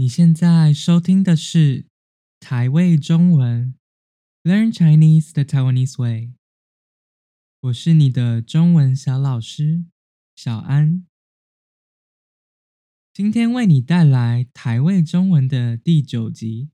[0.00, 1.84] 你现在收听的是
[2.40, 3.74] 台味中文
[4.42, 6.32] ，Learn Chinese the Taiwanese way。
[7.60, 9.84] 我是你的中文小老师
[10.34, 11.06] 小安，
[13.12, 16.70] 今天为你带来台味中文的第九集，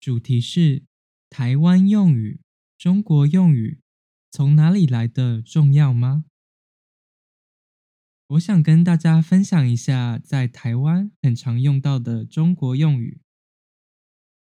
[0.00, 0.84] 主题是
[1.28, 2.40] 台湾用语、
[2.78, 3.82] 中国用语
[4.30, 6.24] 从哪里来的重要吗？
[8.30, 13.20] 我想跟大家分享一下在台湾很常用到的中国用语，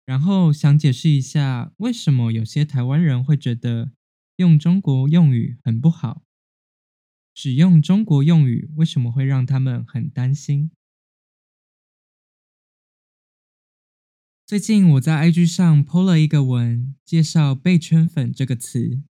[0.04, 3.90] 然后想解释一下为什么有些台湾人会觉得
[4.36, 6.22] 用中国用语很不好，
[7.34, 10.70] 使用中国用语为什么会让他们很担心。
[14.46, 19.02] 最近我在 IG 上 po 了一个文，介绍“被圈粉”这个词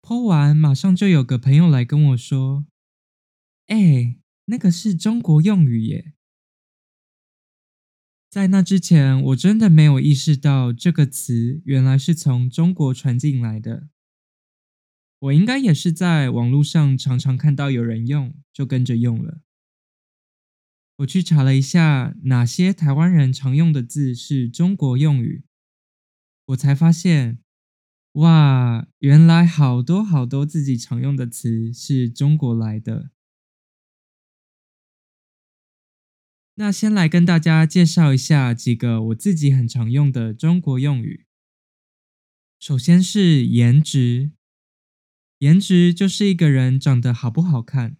[0.00, 2.64] ，po 完马上就有个朋友来跟我说。
[3.68, 6.14] 哎，那个是中国用语耶！
[8.30, 13.88] 在那之前，我真的没有意识到这个词原来是从中国传进来的。
[15.18, 19.42] 我应该也是在网络上常常看到有人用，就跟着用了。
[20.98, 25.44] 我去查了一下哪些台湾人常用的字是中国用语，
[26.46, 27.38] 我才发现，
[28.12, 33.10] 哇，原来好多好多自己常用的词是中国来的。
[36.60, 41.24] 那先来跟大家介绍一下几个我自己很常用的中国用语。
[42.58, 44.32] 首先是颜值，
[45.38, 47.96] 颜值就是一个人长得好不好看。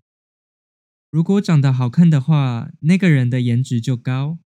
[1.08, 4.40] 如果长得好看的话，那个人的颜值就高；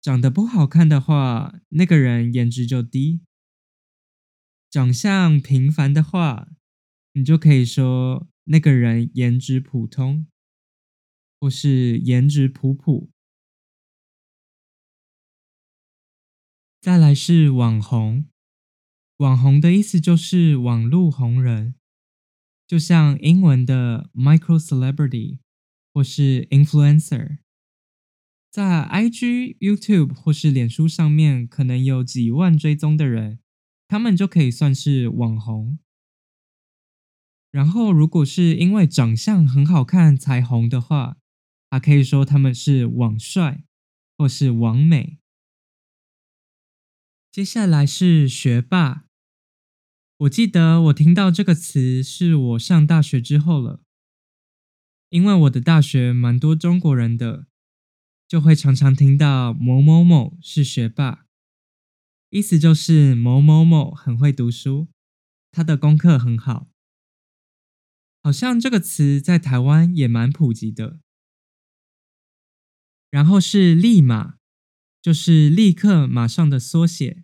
[0.00, 3.20] 长得不好看的话，那个人颜值就低。
[4.70, 6.48] 长相平凡的话，
[7.12, 10.26] 你就可以说那个人颜值普通。
[11.44, 13.10] 或是颜值普普，
[16.80, 18.24] 再来是网红。
[19.18, 21.74] 网红的意思就是网络红人，
[22.66, 25.40] 就像英文的 micro celebrity
[25.92, 27.40] 或是 influencer，
[28.50, 33.38] 在 IG、YouTube 或是脸书上面可能有几万追踪的人，
[33.86, 35.78] 他们就可以算是网红。
[37.50, 41.18] 然后，如果是因为长相很好看才红的话，
[41.74, 43.64] 还可以说他们是网帅
[44.16, 45.18] 或是网美。
[47.32, 49.06] 接下来是学霸。
[50.18, 53.82] 我记得我听到这个词是我上大学之后了，
[55.08, 57.48] 因为我的大学蛮多中国人的，
[58.28, 61.26] 就会常常听到某某某是学霸，
[62.30, 64.86] 意思就是某某某很会读书，
[65.50, 66.68] 他的功课很好。
[68.22, 71.00] 好像这个词在台湾也蛮普及的。
[73.14, 74.38] 然后是立马，
[75.00, 77.22] 就是立刻、马上的缩写，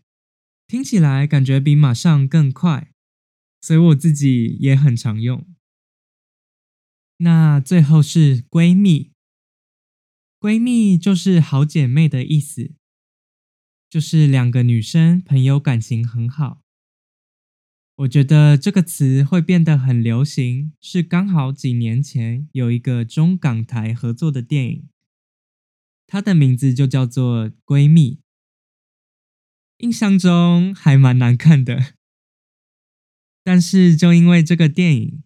[0.69, 2.93] 听起来感觉比马上更快，
[3.61, 5.45] 所以我自己也很常用。
[7.17, 9.11] 那最后是闺蜜，
[10.39, 12.71] 闺蜜就是好姐妹的意思，
[13.91, 16.63] 就是两个女生朋友感情很好。
[17.97, 24.89] 我觉得这个词会变得很流行，是刚好几年前有一个中港台合作的电影。
[26.11, 28.17] 它的名字就叫做《闺蜜》，
[29.77, 31.95] 印象中还蛮难看的，
[33.45, 35.23] 但是就因为这个电影，“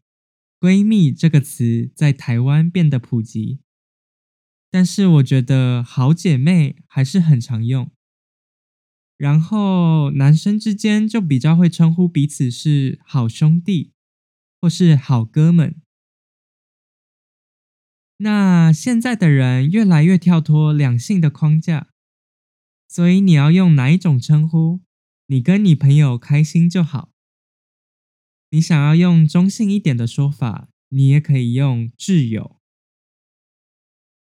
[0.61, 3.61] 闺蜜”这个词在台湾变得普及。
[4.71, 7.91] 但是我觉得“好姐妹”还是很常用，
[9.17, 13.95] 然后男生之间就比较会称呼彼此是“好兄弟”
[14.61, 15.81] 或是“好哥们”。
[18.25, 21.91] 那现在的人越来越跳脱两性的框架，
[22.89, 24.81] 所以你要用哪一种称呼，
[25.27, 27.13] 你跟你朋友开心就好。
[28.49, 32.59] 你想要用中性一点的说法，你也可以用挚友。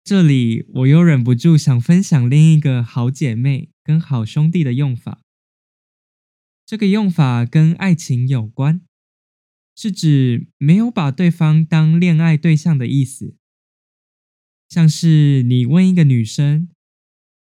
[0.05, 5.19] 这里我又忍不住想分享另一个好姐妹跟好兄弟的用法。
[6.65, 8.79] 这个用法跟爱情有关，
[9.75, 13.35] 是指没有把对方当恋爱对象的意思。
[14.71, 16.69] 像是你问一个女生：“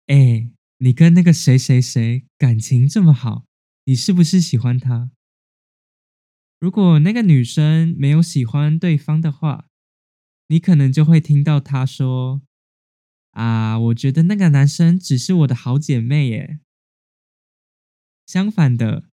[0.08, 3.44] 哎，你跟那个谁谁谁感情这么好，
[3.84, 5.12] 你是不是喜欢他？”
[6.62, 9.68] 如果那个女生没有喜欢对方的话，
[10.48, 12.44] 你可能就会听到她说
[13.32, 16.62] ：“啊，我觉得那个男生只是我的好姐妹耶。”
[18.26, 19.10] 相反的，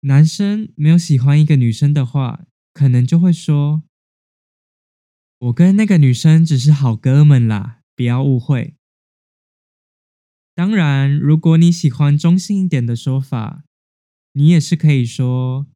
[0.00, 2.44] 男生没有喜欢一个女生的话，
[2.74, 3.82] 可能就会说。
[5.40, 8.76] 我跟那个女生只是好哥们啦，不要误会。
[10.54, 13.64] 当然，如果你喜欢中性一点的说法，
[14.34, 15.66] 你也是可以说：“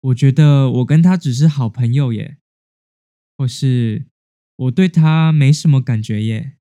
[0.00, 2.38] 我觉得我跟他只是好朋友耶。”
[3.36, 4.06] 或是
[4.54, 6.56] 我对她没什么感觉耶。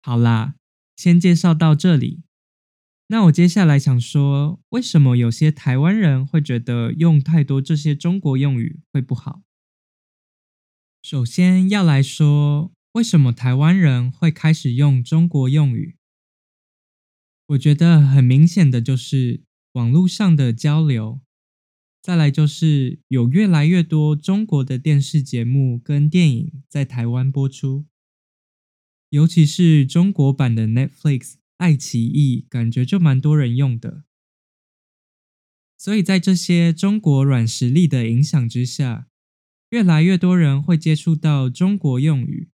[0.00, 0.56] 好啦，
[0.96, 2.22] 先介绍到这里。
[3.08, 9.42] 那我接下来想说，为什么有些台湾人会觉得用太多这些中国用语会不好？
[11.08, 15.98] 首先要来说，为什么台湾人会开始用中国用语？
[17.46, 19.44] 我觉得很明显的就是
[19.74, 21.20] 网络上的交流。
[22.02, 27.86] 再来就是有越来越多中国的电视节目跟电影在台湾播出，
[29.10, 34.02] 尤其是中国版的 Netflix、爱奇艺，感觉就蛮多人用的。
[35.78, 39.06] 所以在这些中国软实力的影响之下，
[39.70, 42.50] 越来越多人会接触到中国用语，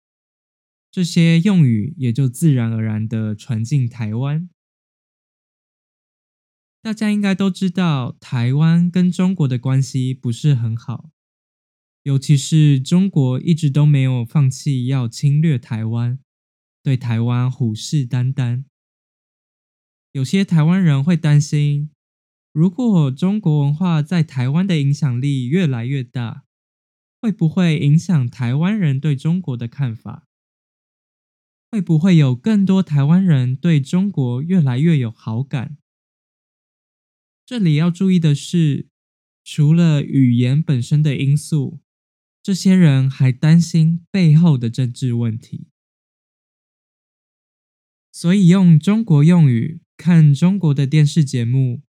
[0.90, 4.48] 这些用语也就自然而然的传进台湾。
[6.80, 11.10] 大家应该都知道，台湾跟中国的关系不是很好，
[12.02, 16.18] 尤其是中国一直都没有放弃要侵略台湾，
[16.82, 18.64] 对台湾虎视眈眈。
[20.10, 21.90] 有些台湾人会担心，
[22.52, 26.44] 如果中国文化在台湾的影响力越来越大，
[27.22, 30.26] 会不会影响台湾人对中国的看法？
[31.70, 35.78] 会不会有更多台湾人对中国越来越有好感？
[37.46, 38.88] 这里要注意的是，
[39.44, 41.80] 除了语言本身的因素，
[42.42, 45.68] 这些人还担心背后的政治问题。
[48.10, 51.82] 所以用中国用语看中国的电视节目，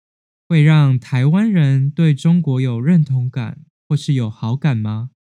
[0.48, 5.12] 会让台湾人对中国有认同感或是有好感吗？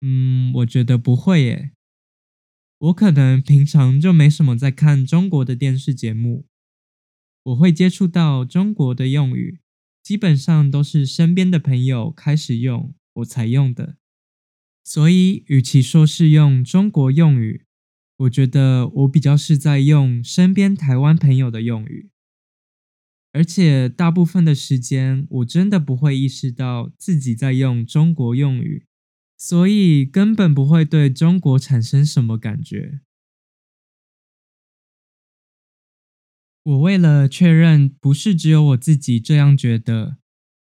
[0.00, 1.72] 嗯，我觉得不会耶。
[2.78, 6.46] 我可能平常就没什么在看中国的电视节目。
[7.42, 9.60] 我会接触到中国的用语，
[10.02, 13.96] 基本上都是身边的朋友开始用，我才用的。
[14.84, 17.64] 所以，与其说是用中国用语，
[18.18, 22.10] 我觉得我比较是在用身边台湾朋友的用语。
[23.32, 28.86] 而且，大部分的时间，我真的不会意识到自己在用中国用语，
[29.38, 33.00] 所以根本不会对中国产生什么感觉。
[36.64, 40.18] 我为了确认不是只有我自己这样觉得，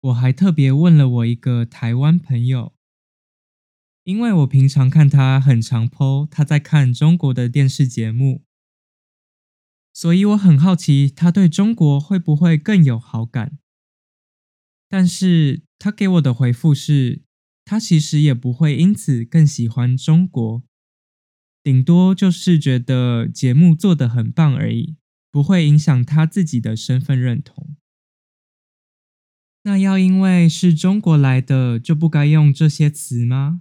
[0.03, 2.75] 我还特别问了我一个台湾朋友，
[4.05, 8.45] 因为我平常看他很常 po 他在看中国的电视节目，
[9.93, 13.59] 所以我很好奇他对中国会不会更有好感。
[14.89, 17.23] 但是他给我的回复是，
[17.71, 20.65] 他其实也不会因此更喜欢中国，
[21.63, 24.97] 顶多就是觉得节目做得很棒而已。
[25.31, 27.77] 不会影响他自己的身份认同。
[29.63, 33.61] 那要因为是中国来的就不该用这些词吗？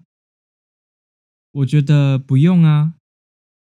[1.51, 2.95] 我觉得不用啊，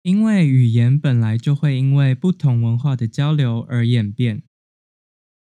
[0.03, 4.43] 因为语言本来就会因为不同文化的交流而演变。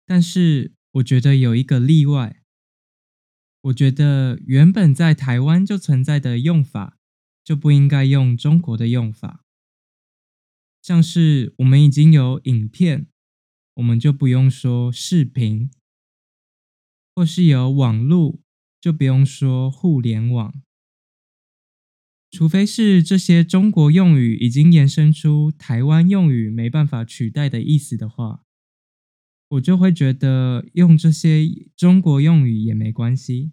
[0.05, 2.42] 但是我觉得有一个例外，
[3.63, 6.99] 我觉得原本在台湾就存在的用法
[7.45, 9.45] 就不应该用中国的用法。
[10.83, 13.07] 像是我们已经有影片，
[13.75, 15.71] 我们就不用说视频；
[17.15, 18.41] 或是有网络，
[18.81, 20.61] 就不用说互联网。
[22.33, 28.43] 除非是这些中国用语已经延伸出台湾用语没办法取代的意思的话，
[29.51, 31.47] 我就会觉得用这些
[31.77, 33.53] 中国用语也没关系。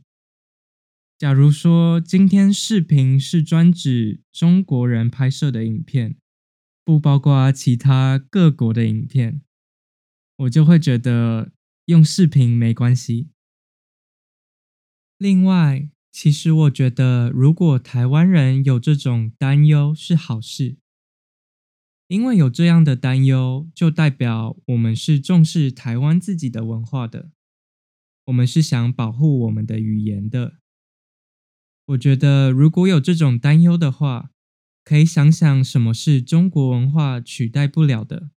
[1.20, 6.16] 假如说今天视频是专指中国人拍摄的影片。
[6.86, 9.44] 不包括其他各国的影片，
[10.38, 11.52] 我就会觉得
[11.86, 13.30] 用视频没关系。
[15.20, 20.78] 另外，其实我觉得，如果台湾人有这种担忧是好事，
[22.08, 27.30] 因为有这样的担忧，就代表我们是重视台湾自己的文化的，
[28.26, 30.56] 我们是想保护我们的语言的。
[31.90, 34.30] 我觉得，如果有这种担忧的话，
[34.84, 38.30] 可以想想什么是中国文化取代不了的？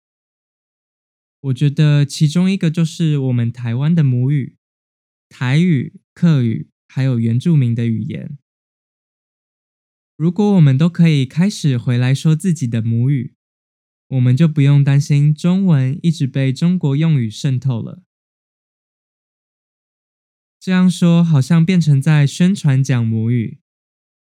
[1.41, 4.57] 我觉得其中一个就是我们台湾的母语，
[5.29, 8.39] 台语、客语，还有原住民的语言。
[10.17, 13.35] 如果我们都可以开始回来说自己的母语，
[14.11, 18.05] 我们就不用担心中文一直被中国用语渗透了。
[20.61, 23.61] 这样说好像变成在宣传讲母语，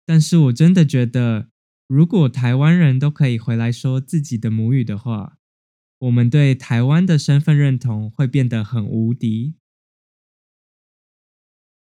[0.05, 1.49] 但是我真的觉得。
[1.85, 5.37] 如果台湾人都可以回来说自己的母语的话，
[5.99, 9.57] 我们对台湾的身份认同会变得很无敌。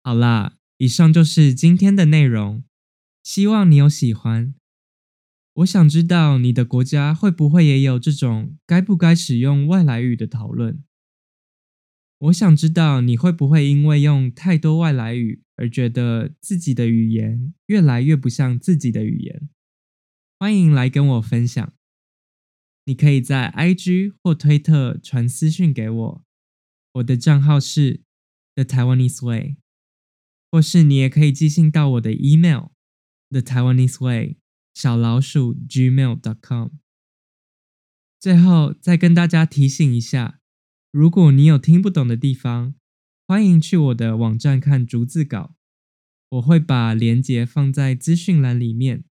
[0.04, 2.64] 好啦，以上就是今天的内容，
[3.24, 4.54] 希望你有喜欢。
[5.54, 10.84] 我想知道你的国家会不会也有这种该不该使用外来语的讨论？
[12.20, 19.50] 我想知道你会不会因为用太多外来语而觉得自己的语言越来越不像自己的语言？
[20.40, 21.74] 欢迎来跟我分享。
[22.86, 26.24] 你可以在 IG 或推特传私讯给我，
[26.94, 28.02] 我的账号是
[28.56, 29.58] The Taiwanese Way，
[30.52, 32.70] 或是你也可以寄信到我的 email
[33.30, 34.38] The Taiwanese Way。
[34.74, 36.70] 小老鼠 gmail.com。
[38.20, 40.37] 最后再跟大家提醒一下，
[40.98, 42.74] 如果你有听不懂的地方，
[43.28, 45.54] 欢迎去我的网站看逐字稿，
[46.28, 49.04] 我会把连接放在资讯栏里面。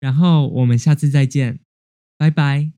[0.00, 1.60] 然后我们下次再见，
[2.18, 2.72] 拜拜。